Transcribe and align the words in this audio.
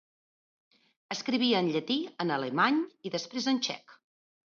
Escrivia 1.15 1.59
en 1.63 1.69
llatí, 1.75 1.97
en 2.25 2.33
alemany 2.37 2.79
i 3.09 3.13
després 3.17 3.47
en 3.53 3.61
txec. 3.67 3.95